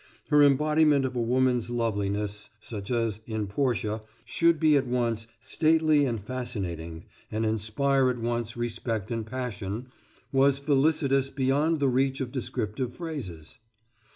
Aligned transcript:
Her 0.29 0.41
embodiment 0.41 1.05
of 1.05 1.15
a 1.15 1.21
woman's 1.21 1.69
loveliness, 1.69 2.49
such 2.59 2.89
as, 2.89 3.19
in 3.27 3.45
Portia, 3.45 4.01
should 4.25 4.59
he 4.63 4.75
at 4.75 4.87
once 4.87 5.27
stately 5.39 6.05
and 6.05 6.19
fascinating 6.19 7.05
and 7.31 7.45
inspire 7.45 8.09
at 8.09 8.17
once 8.17 8.57
respect 8.57 9.11
and 9.11 9.23
passion, 9.27 9.89
was 10.31 10.57
felicitous 10.57 11.29
beyond 11.29 11.79
the 11.79 11.87
reach 11.87 12.19
of 12.19 12.31
descriptive 12.31 12.95
phrases." 12.95 13.59